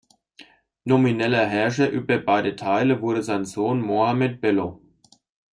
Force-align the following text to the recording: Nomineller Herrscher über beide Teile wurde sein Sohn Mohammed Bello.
Nomineller 0.83 1.45
Herrscher 1.45 1.87
über 1.87 2.17
beide 2.17 2.55
Teile 2.55 3.03
wurde 3.03 3.21
sein 3.21 3.45
Sohn 3.45 3.81
Mohammed 3.83 4.41
Bello. 4.41 4.81